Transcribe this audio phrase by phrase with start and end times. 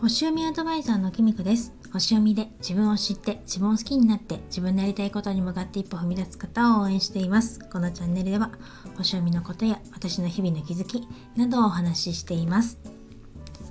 [0.00, 1.72] 星読みアドバイザーのきみこです。
[1.92, 7.58] 星読みで自分を知って自分を好きになって自分のやりたいことに向かって一歩踏み出す方を応援しています。
[7.58, 8.52] このチャンネルでは
[8.96, 12.78] 星読みのことや私の日々の気づきなどをお話ししています。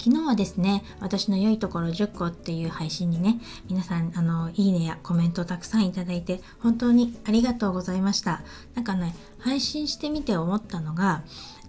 [0.05, 8.43] 昨日はですね私の良いところ10個っていう配信にね皆さんあのいいねやコメントをたくさんいただいて本当にありがとうございました。
[8.75, 11.23] なんかね配信してみて思ったのが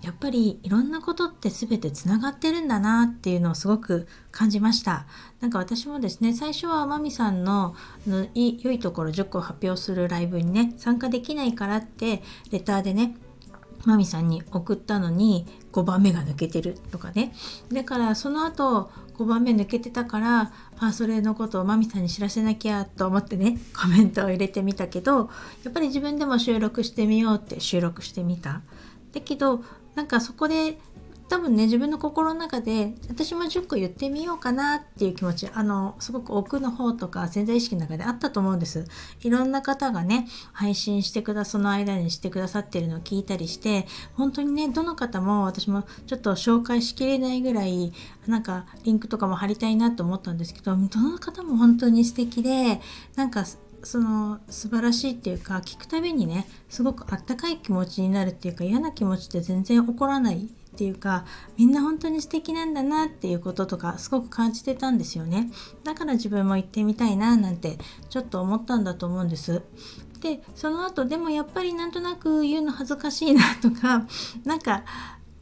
[0.07, 5.05] やっぱりいろんなことって全てつながってるんだなっていうのをすごく感じました。
[5.41, 7.75] なんか私もですね最初はまみさんの
[8.07, 13.17] の良いところ10個発表するライブにね参加できないからってレターでね
[13.85, 17.35] マミさんに送ったのに5番目が抜けてるとかね。
[17.73, 25.31] だからその後5番目抜けてたからあそれのことをマミさんに知らせなきゃと思ってねコメントを入れてみたけど
[25.65, 28.63] やっぱり自分でも収録してみようって収録してみた。
[29.13, 29.65] だけど
[29.97, 30.79] なんかそこで
[31.29, 38.85] 多分ね自分の心の中で私も10個言ってみようかなっていう気持ちあのすごく奥の方とか潜在意識の中であったと思うんです。
[39.23, 47.93] いろんな方がね配信してくだその間にしてくださってるのを聞いたりして本当にねどの方も私もちょっと紹介しきれないぐらい
[48.29, 52.81] なんかリンクとかも貼りたいなと思ったんですけどどの方も本当に素敵で
[53.17, 53.45] なんか
[53.87, 61.25] その素晴らしいっていうか聞くたびにねすごくあったかい気持ちになるっていうか嫌な気持ちって全然起こらないっていうか
[61.57, 65.53] みんな本当に素敵なんだなっていうこととかすごく感じてたんですよね。
[65.85, 67.79] だから自分も行ってみたいななんて
[68.11, 69.63] ちょっと思ったんだと思うんです。
[70.21, 74.05] でその後でもやっぱりなんとなく言うの恥ずかしいなとか
[74.45, 74.83] なんか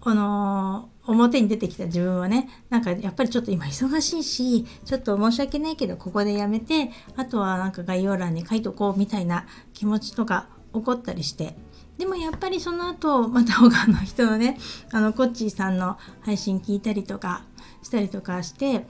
[0.02, 11.54] あの表に出てきた自分はねなんかやっぱりちょっと今忙しいしちょっと申し訳ないけどここでやめてあとはなんか概要欄に書いとこうみたいな気持ちとか起こったりして。
[11.98, 14.58] でもやっぱりその後また他の人のね
[14.90, 17.44] あのコッチーさんの配信聞いたりとか
[17.84, 18.82] したりとかしてやっ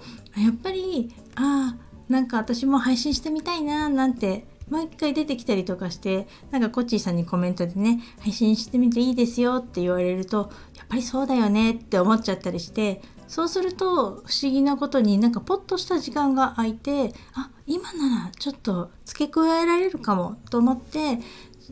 [0.63, 21.21] ぱりああなんか私も配信してみたいななんてもう一回出てきたりとかしてなんかコッチーさんにコメントでね配信してみていいですよって言われるとやっぱりそうだよねって思っちゃったりしてそうすると不思議なことになんかポッとした時間が空いてあ今ならちょっと付け加えられるかもと思って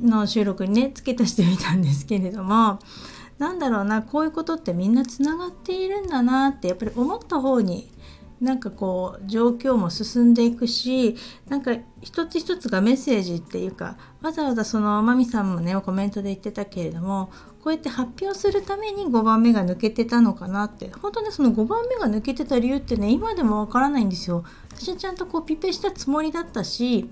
[0.01, 2.79] の収録にね付け足してみたんですけれども
[3.39, 7.91] なんだろうなこういうことってみんなつながっているんだなってやっぱり思った方に
[8.43, 11.17] なんかこう状況も進んでいくし
[11.49, 17.31] なんか一つ一つがメッセージっていうかわざわざそのまみさんもねコメントで言ってたけれども
[17.63, 24.45] こうやって発表するために5番目が抜けてたのかなって本当ねその5番目が抜けてた理由ってね今でもわからないんですよ。
[24.71, 27.09] 私はちゃんとこうピペしたつもりだったし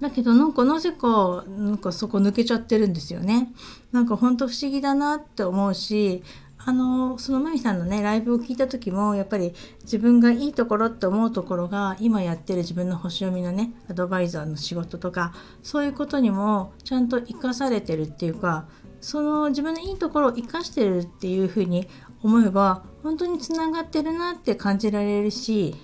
[0.00, 3.50] だけどなんかなぜかなんかそこ抜けちゃってるんですよね。
[3.92, 6.22] なんかほんと不思議だなって思うし
[6.68, 18.68] あのそのまみさんのねライブを聞いた時もやっぱり自分がいいところって思うところが今やってる自分の星読みのねアドバイザーの仕事とかそういうことにもちゃんと生かされてるっていうか
[19.00, 21.88] その自分のいいところを生かしてるっていうふうに
[22.22, 25.74] 思えば本当につながってるなって感じられるし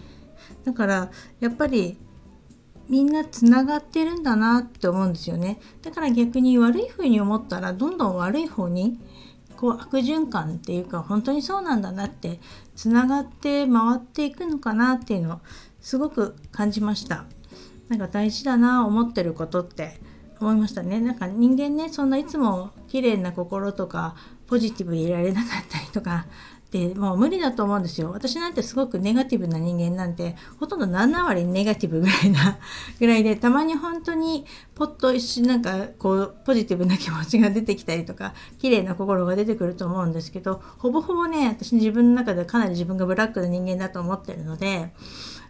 [0.64, 1.96] だからやっぱり
[2.90, 5.58] みんなつながってるんだなって思うんですよね。
[5.80, 9.00] だから逆に悪い風に思ったらどんどん悪い方に
[9.64, 12.38] こう悪循環っていうか本当にそうなんだなって
[12.76, 15.40] つながって回っていくのかなっていうのを
[15.80, 17.24] すごく感じました。
[17.88, 19.98] なんか大事だな思ってることって
[20.38, 21.00] 思いましたね。
[21.00, 24.16] なんか人間ねそんないつも綺麗な心とか
[24.46, 26.26] ポジティブでいられなかったりとか
[26.74, 28.10] でもう無理だと思うんですよ。
[28.10, 32.58] 私なんてすごくネガティブな人間なんてほとんど7割ネガティブぐらいな
[32.98, 44.92] ぐらいでたまに本当にポッと一瞬なんかこうポジティブな気持ちが出てきたりとか綺麗な心が出てくると思うんですけどほぼほぼね私自分の中でかなり自分がブラックな人間だと思ってるので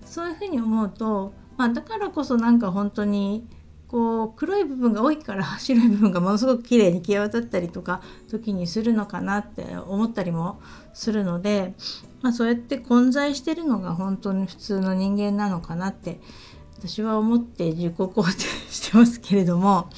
[0.05, 3.47] そういうふうに思うと、まあ、だからこそなんか本当に
[3.95, 10.59] こう黒い部分が多いから 白い部分がものすごく綺麗に際立ったりとか時にするのかなって思ったりも
[10.95, 11.77] するので、
[12.21, 16.21] まあ、そうやって混在してるのが本当に普通の人間なのかなって
[16.77, 18.33] 私は思って自己肯定
[18.69, 19.89] してますけれども、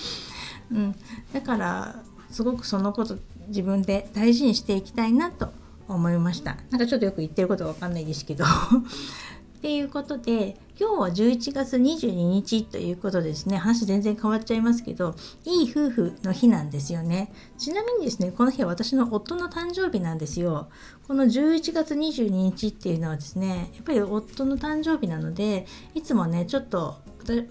[0.70, 0.94] うん、
[1.32, 3.16] だからすごくそのこと
[3.48, 5.48] 自分で大事にしていきたいなと
[5.88, 6.58] 思いました。
[6.68, 8.44] なんかちょっとよく言ってることは分かんないですけど。
[9.66, 13.56] っていうことで今日は11月22日ということですね。
[13.56, 17.32] 話全然変わっちゃいますけどいい夫婦の日なんですよね。
[17.58, 20.68] ちなみにですねこの日は私の夫の誕生日なんですよ。
[21.08, 25.66] この11月22日っていうのはですねやっぱり夫の誕生日なので
[25.96, 26.98] いつもねちょっと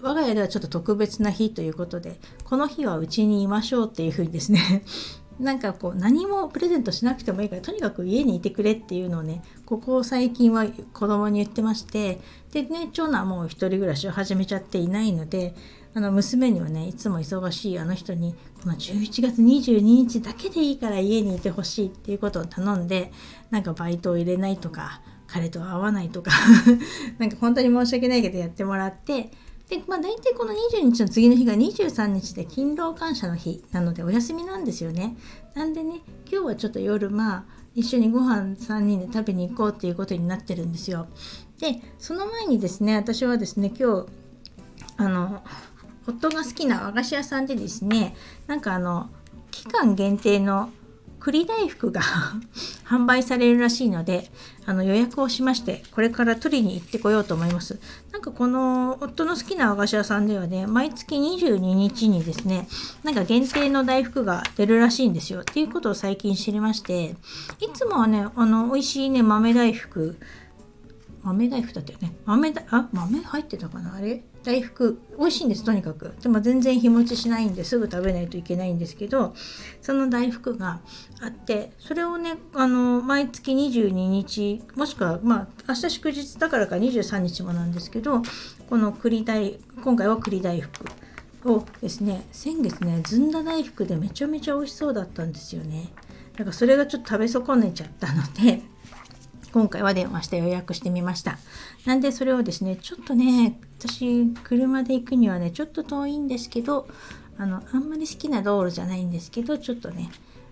[0.00, 4.84] 我が家ではちょっと特別な日ということでこの日はうちにいましょうっていうふうにですね
[5.38, 12.20] なんかこう何もプレゼントしなくてもいいからとにかく家にいてくれっていうのをねここ最近は子供に言ってまして
[12.52, 15.54] でね長男はもう一人暮らしを始めちゃっていないので
[15.94, 23.12] あの娘にはねいつも忙しいあの人にこの11月22日だけでいいから家にいてほしいっていうことを頼んで
[23.50, 26.30] なんかバイトを入れないとか彼と会わないとか
[27.18, 29.30] なんか本当に申し訳ないけどやってもらって
[29.68, 35.16] で、まあ、大体この20日の次の日が23日で勤労感謝の日なのでお休みなんですよね。
[35.54, 41.08] なんでね今日はちょっと夜まあ一緒にご飯3人で食べに行こうっていうことになってるんですよ。
[41.58, 44.06] でその前にですね私はですね今日
[44.98, 45.42] あの
[46.06, 48.14] 夫が好きな和菓子屋さんでですね
[48.46, 49.10] なんかあの
[49.50, 50.70] 期間限定の
[51.20, 52.02] 栗大福が
[52.86, 54.30] 販売されるらしいので
[54.64, 57.78] あの予約をしましてこれから取りに行ってこようと思います。
[58.12, 62.66] なんかこの夫の好きな和菓子屋さんではね毎月22日にですね
[63.02, 65.40] なんか限定の大福が出るらしいんですよ。
[65.40, 67.16] っていうことを最近知りまして
[67.60, 70.16] いつもはねあの美味しいね豆大福
[71.26, 72.12] 豆大福だったよね。
[72.24, 73.96] 豆だあ豆入ってたかな？
[73.96, 74.22] あれ？
[74.44, 75.00] 大福。
[75.18, 76.14] 美味しいんですとにかく。
[76.22, 79.34] でも全然日持ちしないんですぐ食べないといけないんですけど
[79.82, 80.78] その大福が
[81.20, 88.22] あってそれをねあの毎月22日もしくはまあ明日祝日だからか23日もなんですけど
[88.70, 90.86] この栗大今回は栗大福
[91.44, 95.90] をですね先月ねずんだ大福でめちゃめちゃ美味しそうだったんですよね。
[96.34, 98.62] だからそれがちょっと食べ損ねちゃったので
[99.56, 101.38] 今回は電話して予約してみました。
[101.86, 106.86] なんでそれをですねちょっとね私車で行くにはねちょっと遠いんですけど
[107.38, 110.10] あのあんまり好きな道路じゃないんですけどちょっとね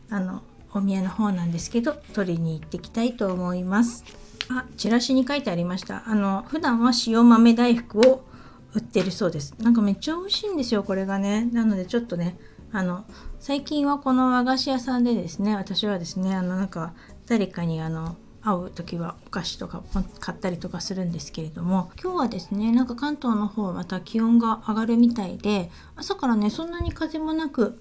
[0.09, 0.41] あの
[0.73, 4.07] お宮の方なんですけど取りに行ってきたいと思います。
[4.49, 6.09] あチラシに書いてありました。
[6.09, 8.25] あの普段は塩豆大福を
[8.73, 9.55] 売ってるそうです。
[9.59, 11.45] なんかめっちゃ美味しいんですよこれがね。
[11.53, 12.39] なのでちょっとね
[12.73, 13.05] あの
[13.39, 16.95] 最近はこの和菓子屋さんでですね私はですねあのなんか
[17.27, 19.83] 誰かにあの会う時はお菓子とか
[20.21, 27.81] 買ったりとかするんですけれども今日はですねなんか関東の方また気温が上がるみたいで朝からねそんなに風もなく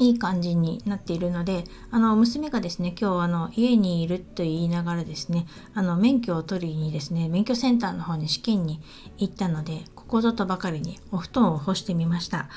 [0.00, 8.80] いい感じになっているのであの娘がですね今日あの家にいると言いながらですねあの免許を取りにですね免許センターの方に試験に
[9.18, 12.48] 行ったのでここぞとばかりにお布団を干してみました。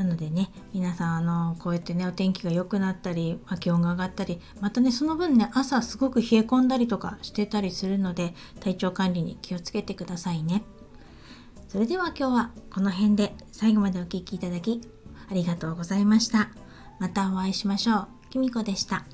[0.00, 10.62] なのでね皆さんあのこうやってねお天気が良くなったり、ま、気温が上がったりまたねその分ね朝すごく冷え込んだりとかしてたりするので体調管理に気をつけてくださいね。
[11.68, 14.80] それでは今日はこの辺で最後までお聴きいただき
[15.30, 16.48] ありがとうございました。
[16.98, 18.08] またお会いしましょう。
[18.30, 19.04] きみこでした。